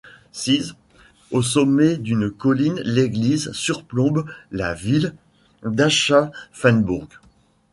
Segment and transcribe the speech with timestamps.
[0.31, 0.73] Sise
[1.29, 5.13] au sommet d'une colline, l'église surplombe la ville
[5.63, 7.07] d'Aschaffenbourg.